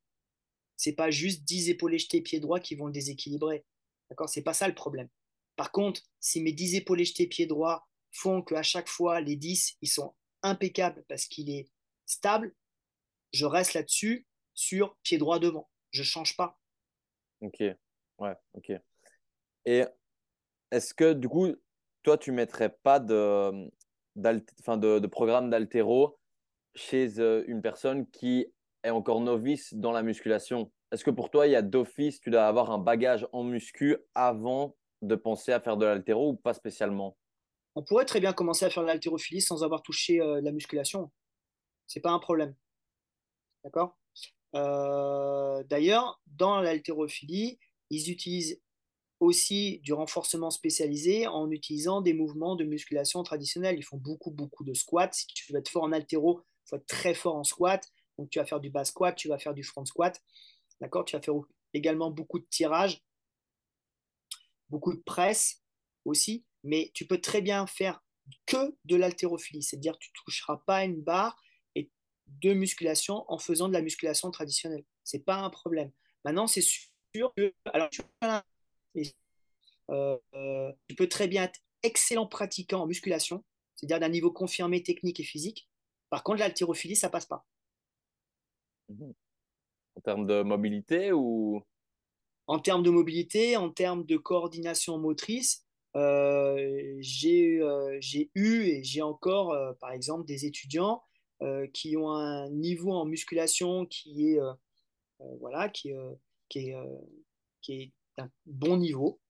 [0.76, 3.64] c'est pas juste 10 épaules jetés pied droit qui vont le déséquilibrer.
[4.11, 4.29] D'accord?
[4.29, 5.09] C'est pas ça le problème.
[5.57, 9.76] Par contre, si mes 10 épaules jetés pied droit font qu'à chaque fois les 10
[9.81, 11.68] ils sont impeccables parce qu'il est
[12.07, 12.55] stable,
[13.33, 14.26] je reste là-dessus
[14.61, 15.70] sur pied droit devant.
[15.90, 16.59] Je change pas.
[17.40, 18.73] Ok, ouais, ok.
[19.64, 19.85] Et
[20.70, 21.49] est-ce que du coup,
[22.03, 23.70] toi, tu mettrais pas de,
[24.16, 26.18] de, de programme d'altéro
[26.75, 28.46] chez euh, une personne qui
[28.85, 30.70] est encore novice dans la musculation?
[30.92, 33.96] Est-ce que pour toi, il y a d'office, tu dois avoir un bagage en muscu
[34.14, 37.16] avant de penser à faire de l'altéro ou pas spécialement?
[37.77, 41.11] On pourrait très bien commencer à faire de l'haltérophilie sans avoir touché euh, la musculation.
[41.87, 42.55] C'est pas un problème.
[43.64, 43.96] D'accord?
[44.55, 47.59] Euh, d'ailleurs, dans l'haltérophilie,
[47.91, 48.61] ils utilisent
[49.21, 53.77] aussi du renforcement spécialisé en utilisant des mouvements de musculation traditionnels.
[53.79, 55.13] Ils font beaucoup, beaucoup de squats.
[55.13, 57.87] Si tu veux être fort en haltéro, il faut être très fort en squat.
[58.19, 60.21] Donc, tu vas faire du bas squat, tu vas faire du front squat.
[60.81, 61.05] D'accord?
[61.05, 61.35] Tu vas faire
[61.75, 63.03] également beaucoup de tirage,
[64.71, 65.63] beaucoup de presse
[66.05, 66.45] aussi.
[66.63, 68.03] Mais tu peux très bien faire
[68.47, 69.63] que de l'haltérophilie.
[69.63, 71.41] C'est-à-dire tu ne toucheras pas une barre
[72.43, 74.85] de musculation en faisant de la musculation traditionnelle.
[75.05, 75.90] Ce n'est pas un problème.
[76.25, 77.88] Maintenant, c'est sûr que alors,
[79.90, 84.83] euh, euh, tu peux très bien être excellent pratiquant en musculation, c'est-à-dire d'un niveau confirmé
[84.83, 85.69] technique et physique.
[86.11, 87.45] Par contre, l'haltérophilie, ça passe pas.
[88.88, 89.14] Mhm.
[89.97, 91.62] En termes de mobilité ou?
[92.47, 95.66] En termes de mobilité, en termes de coordination motrice,
[95.97, 97.61] euh, j'ai
[98.35, 101.10] eu et j'ai encore, par exemple, des étudiants euh,
[101.72, 104.53] qui ont un niveau en musculation qui est, euh,
[105.20, 105.92] euh, voilà, qui,
[106.48, 106.76] qui est,
[107.62, 109.20] qui est d'un bon niveau,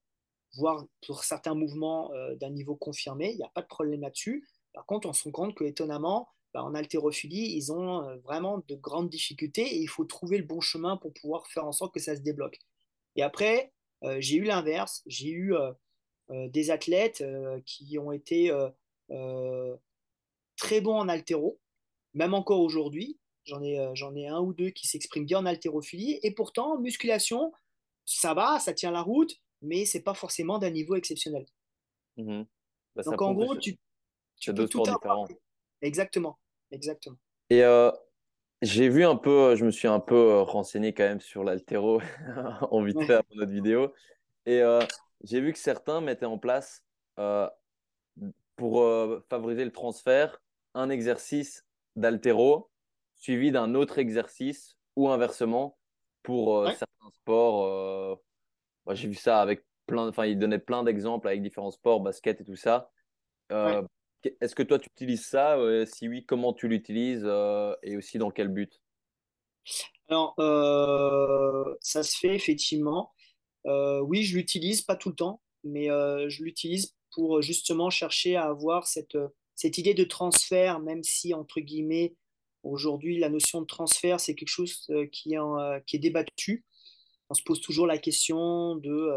[0.55, 4.47] voire pour certains mouvements d'un niveau confirmé, il n'y a pas de problème là-dessus.
[4.73, 8.75] Par contre, on se rend compte que étonnamment, bah, en haltérophilie, ils ont vraiment de
[8.75, 11.99] grandes difficultés et il faut trouver le bon chemin pour pouvoir faire en sorte que
[11.99, 12.59] ça se débloque.
[13.15, 13.71] Et après,
[14.19, 15.03] j'ai eu l'inverse.
[15.05, 15.53] J'ai eu
[16.29, 17.23] des athlètes
[17.65, 18.51] qui ont été
[20.57, 21.59] très bons en haltéro,
[22.13, 25.45] même encore aujourd'hui, j'en ai, euh, j'en ai un ou deux qui s'expriment bien en
[25.45, 26.19] haltérophilie.
[26.23, 27.51] Et pourtant, musculation,
[28.05, 31.45] ça va, ça tient la route, mais c'est pas forcément d'un niveau exceptionnel.
[32.17, 32.45] Mhm.
[32.95, 33.77] Bah, Donc en gros, tu,
[34.39, 35.27] tu peux tout différents.
[35.81, 36.37] Exactement,
[36.71, 37.17] exactement.
[37.49, 37.91] Et euh,
[38.61, 42.01] j'ai vu un peu, je me suis un peu euh, renseigné quand même sur l'altéro
[42.71, 43.93] en vite fait pour notre vidéo.
[44.45, 44.61] Et
[45.23, 46.83] j'ai vu que certains mettaient en place,
[48.55, 48.83] pour
[49.29, 50.41] favoriser le transfert,
[50.73, 51.63] un exercice
[51.95, 52.71] d'altéro
[53.15, 55.77] suivi d'un autre exercice ou inversement
[56.23, 57.65] pour euh, certains sports.
[57.65, 58.15] Euh,
[58.93, 62.43] j'ai vu ça avec plein, enfin, il donnait plein d'exemples avec différents sports, basket et
[62.43, 62.91] tout ça.
[63.51, 63.83] Euh,
[64.39, 65.57] est-ce que toi, tu utilises ça?
[65.85, 67.25] Si oui, comment tu l'utilises
[67.81, 68.81] et aussi dans quel but?
[70.09, 70.35] Alors,
[71.81, 73.11] ça se fait effectivement.
[73.65, 78.85] oui, je l'utilise, pas tout le temps, mais je l'utilise pour justement chercher à avoir
[78.85, 79.17] cette
[79.55, 82.15] cette idée de transfert, même si, entre guillemets,
[82.63, 86.65] aujourd'hui, la notion de transfert, c'est quelque chose euh, qui est, euh, qui est débattu.
[87.29, 89.13] On se pose toujours la question de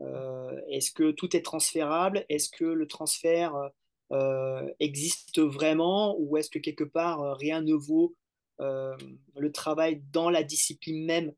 [0.00, 2.24] euh, est-ce que tout est transférable?
[2.28, 3.54] Est-ce que le transfert
[4.78, 6.16] existe vraiment?
[6.18, 8.14] Ou est-ce que quelque part, rien ne vaut
[8.60, 11.32] le travail dans la discipline même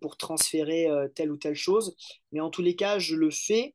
[0.00, 1.96] pour transférer telle ou telle chose?
[2.30, 3.74] Mais en tous les cas, je le fais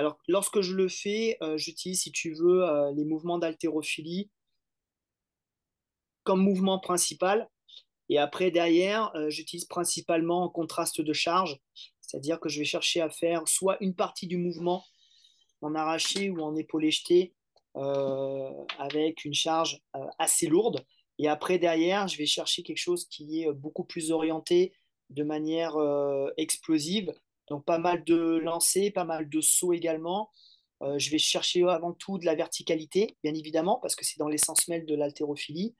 [0.00, 4.30] alors, lorsque je le fais, euh, j'utilise, si tu veux, euh, les mouvements d'haltérophilie
[6.24, 7.50] comme mouvement principal.
[8.08, 11.60] Et après, derrière, euh, j'utilise principalement en contraste de charge,
[12.00, 14.86] c'est-à-dire que je vais chercher à faire soit une partie du mouvement
[15.60, 17.34] en arraché ou en épaulé jeté
[17.74, 19.82] avec une charge
[20.18, 20.82] assez lourde.
[21.18, 24.72] Et après, derrière, je vais chercher quelque chose qui est beaucoup plus orienté
[25.10, 25.76] de manière
[26.38, 27.12] explosive
[27.50, 30.30] donc pas mal de lancers, pas mal de sauts également.
[30.82, 34.28] Euh, je vais chercher avant tout de la verticalité, bien évidemment, parce que c'est dans
[34.28, 35.76] l'essence même de l'haltérophilie,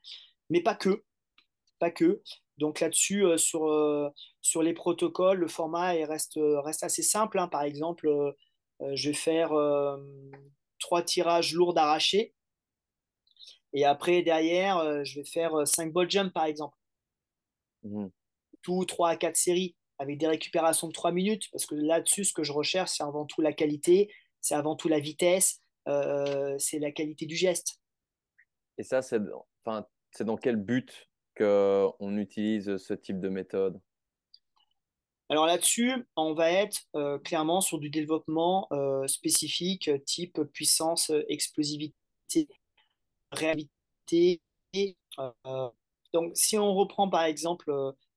[0.49, 1.03] mais pas que.
[1.79, 2.21] Pas que.
[2.57, 4.09] Donc là-dessus, euh, sur, euh,
[4.41, 7.39] sur les protocoles, le format il reste, reste assez simple.
[7.39, 7.47] hein.
[7.47, 8.07] Par exemple,
[8.93, 9.51] je vais faire
[10.79, 12.35] trois tirages lourds d'arraché.
[13.73, 16.77] Et après, derrière, je vais faire cinq ball jump, par exemple.
[17.83, 18.11] Mhm.
[18.61, 21.43] Tout 3 à 4 séries avec des récupérations de 3 minutes.
[21.51, 24.11] Parce que là-dessus, ce que je recherche, c'est avant tout la qualité,
[24.41, 27.79] c'est avant tout la vitesse, euh, c'est la qualité du geste.
[28.79, 33.79] Et ça, c'est dans- enfin, c'est dans quel but qu'on utilise ce type de méthode?
[35.29, 41.93] Alors là-dessus, on va être euh, clairement sur du développement euh, spécifique, type puissance, explosivité,
[43.31, 44.41] réalité.
[45.19, 45.69] Euh,
[46.11, 47.71] donc, si on reprend par exemple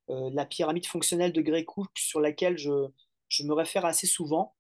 [0.09, 2.89] la pyramide fonctionnelle de Cook sur laquelle je,
[3.29, 4.55] je me réfère assez souvent,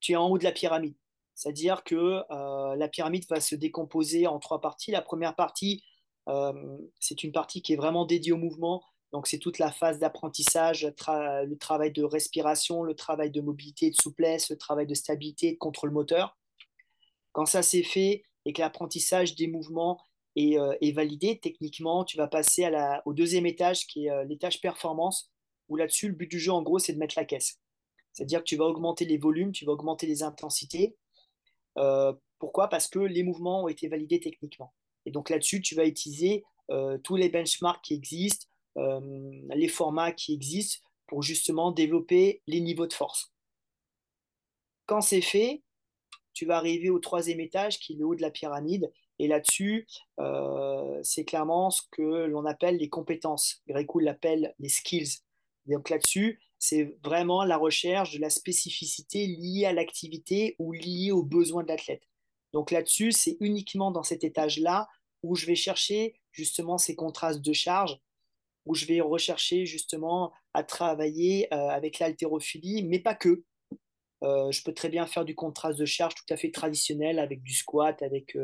[0.00, 0.96] tu es en haut de la pyramide.
[1.34, 4.90] C'est-à-dire que euh, la pyramide va se décomposer en trois parties.
[4.90, 5.82] La première partie,
[6.28, 8.82] euh, c'est une partie qui est vraiment dédiée au mouvement.
[9.12, 13.96] Donc, c'est toute la phase d'apprentissage, le travail de respiration, le travail de mobilité, de
[14.00, 16.36] souplesse, le travail de stabilité, de contrôle moteur.
[17.32, 20.00] Quand ça c'est fait et que l'apprentissage des mouvements
[20.36, 22.70] est, euh, validé, techniquement, tu vas passer
[23.04, 25.30] au deuxième étage qui est euh, l'étage performance,
[25.68, 27.60] où là-dessus, le but du jeu, en gros, c'est de mettre la caisse.
[28.12, 30.96] C'est-à-dire que tu vas augmenter les volumes, tu vas augmenter les intensités.
[31.78, 32.68] Euh, pourquoi?
[32.68, 34.74] Parce que les mouvements ont été validés techniquement.
[35.06, 36.44] Et donc là-dessus, tu vas utiliser
[37.04, 42.94] tous les benchmarks qui existent, les formats qui existent pour justement développer les niveaux de
[42.94, 43.32] force.
[44.86, 45.62] Quand c'est fait,
[46.32, 48.90] tu vas arriver au troisième étage qui est le haut de la pyramide.
[49.22, 49.86] Et là-dessus,
[50.18, 53.62] euh, c'est clairement ce que l'on appelle les compétences.
[53.68, 55.20] Gréco l'appelle les skills.
[55.66, 61.22] Donc là-dessus, c'est vraiment la recherche de la spécificité liée à l'activité ou liée aux
[61.22, 62.02] besoins de l'athlète.
[62.52, 64.88] Donc là-dessus, c'est uniquement dans cet étage-là
[65.22, 68.00] où je vais chercher justement ces contrastes de charge,
[68.66, 73.44] où je vais rechercher justement à travailler euh, avec l'haltérophilie, mais pas que.
[74.24, 77.40] Euh, je peux très bien faire du contraste de charge tout à fait traditionnel avec
[77.44, 78.36] du squat, avec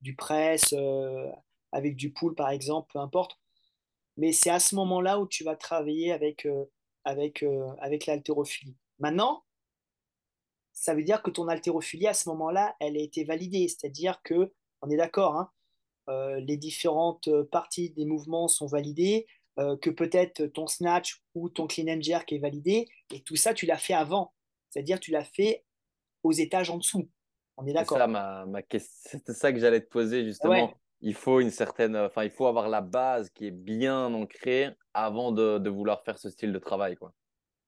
[0.00, 1.30] du press, euh,
[1.72, 3.38] avec du pull par exemple, peu importe.
[4.16, 6.64] Mais c'est à ce moment-là où tu vas travailler avec, euh,
[7.04, 8.76] avec, euh, avec l'haltérophilie.
[8.98, 9.44] Maintenant,
[10.72, 13.68] ça veut dire que ton haltérophilie, à ce moment-là, elle a été validée.
[13.68, 14.52] C'est-à-dire que,
[14.82, 15.50] on est d'accord, hein,
[16.40, 19.26] les différentes parties des mouvements sont validées,
[19.56, 23.66] que peut-être ton snatch ou ton clean and jerk est validé, et tout ça, tu
[23.66, 24.34] l'as fait avant.
[24.68, 25.64] C'est-à-dire tu l'as fait
[26.24, 27.08] aux étages en dessous.
[27.56, 27.98] On est C'est d'accord.
[27.98, 29.18] ça ma, ma question.
[29.26, 30.68] Ça que j'allais te poser justement.
[30.68, 34.70] Ouais, Il faut une certaine, enfin, il faut avoir la base qui est bien ancrée
[34.92, 37.14] avant de, de vouloir faire ce style de travail, quoi.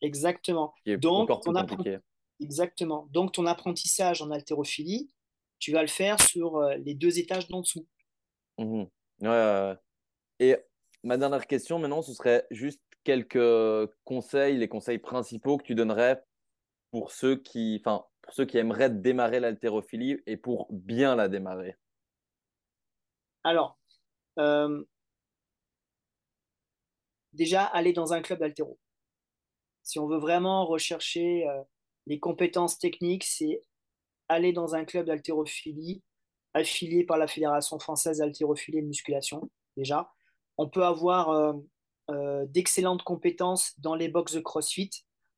[0.00, 0.74] exactement.
[0.84, 1.98] Qui est Donc, encore plus compliqué.
[2.40, 3.08] exactement.
[3.12, 5.10] Donc, ton apprentissage en haltérophilie,
[5.58, 7.86] tu vas le faire sur euh, les deux étages d'en dessous.
[8.58, 9.74] Ouais.
[10.38, 10.56] Et
[11.02, 16.22] ma dernière question maintenant, ce serait juste quelques conseils, les conseils principaux que tu donnerais
[16.90, 21.76] pour ceux qui, enfin, pour ceux qui aimeraient démarrer l'haltérophilie et pour bien la démarrer.
[23.44, 23.78] Alors,
[24.40, 24.84] euh,
[27.32, 28.78] déjà, aller dans un club d'haltéro.
[29.84, 31.62] Si on veut vraiment rechercher euh,
[32.06, 33.62] les compétences techniques, c'est
[34.28, 36.02] aller dans un club d'haltérophilie
[36.52, 40.10] affilié par la Fédération française d'haltérophilie et de musculation, déjà.
[40.58, 41.30] On peut avoir
[42.10, 44.90] euh, d'excellentes compétences dans les box de CrossFit.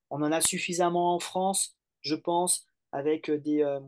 [0.09, 3.81] On en a suffisamment en France, je pense, avec des, euh,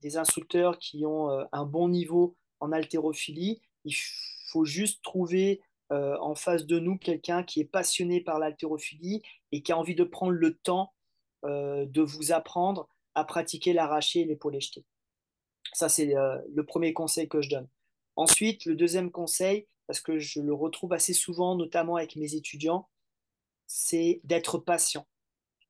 [0.00, 3.60] des instructeurs qui ont euh, un bon niveau en haltérophilie.
[3.84, 3.94] Il
[4.48, 5.60] faut juste trouver
[5.92, 9.94] euh, en face de nous quelqu'un qui est passionné par l'haltérophilie et qui a envie
[9.94, 10.94] de prendre le temps
[11.44, 14.84] euh, de vous apprendre à pratiquer l'arraché et l'épaule jetée.
[15.74, 17.68] Ça, c'est euh, le premier conseil que je donne.
[18.16, 22.88] Ensuite, le deuxième conseil, parce que je le retrouve assez souvent, notamment avec mes étudiants,
[23.66, 25.06] c'est d'être patient.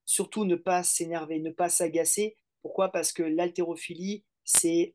[0.04, 2.36] Surtout ne pas s'énerver, ne pas s'agacer.
[2.64, 2.88] Pourquoi?
[2.88, 4.94] Parce que l'haltérophilie, c'est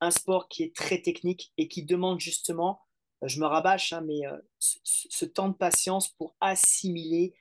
[0.00, 2.80] un sport qui est très technique et qui demande justement,
[3.24, 7.34] euh, je me rabâche, hein, mais euh, ce, ce temps de patience pour assimiler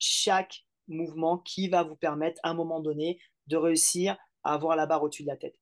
[0.00, 4.86] chaque mouvement qui va vous permettre à un moment donné de réussir à avoir la
[4.86, 5.60] barre au-dessus de la tête.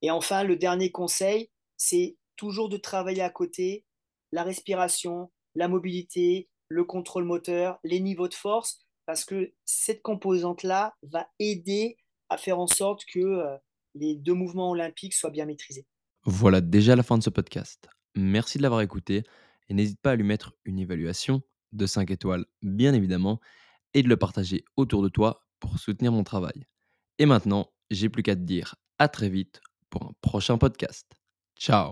[0.00, 3.84] Et enfin, le dernier conseil, c'est toujours de travailler à côté
[4.32, 10.94] la respiration, la mobilité, le contrôle moteur, les niveaux de force, parce que cette composante-là
[11.02, 11.96] va aider
[12.28, 13.56] à faire en sorte que euh,
[13.94, 15.86] les deux mouvements olympiques soient bien maîtrisés.
[16.24, 17.88] Voilà déjà la fin de ce podcast.
[18.14, 19.24] Merci de l'avoir écouté
[19.68, 21.42] et n'hésite pas à lui mettre une évaluation
[21.72, 23.40] de 5 étoiles, bien évidemment,
[23.94, 26.66] et de le partager autour de toi pour soutenir mon travail.
[27.18, 31.06] Et maintenant, j'ai plus qu'à te dire à très vite pour un prochain podcast.
[31.58, 31.90] Ciao